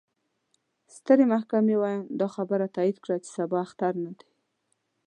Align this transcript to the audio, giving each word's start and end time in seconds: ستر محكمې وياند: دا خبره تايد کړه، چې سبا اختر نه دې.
ستر 0.95 1.17
محكمې 1.31 1.75
وياند: 1.81 2.07
دا 2.19 2.27
خبره 2.35 2.65
تايد 2.77 2.97
کړه، 3.03 3.15
چې 3.23 3.29
سبا 3.37 3.57
اختر 3.65 3.93
نه 4.05 4.11
دې. 4.17 4.27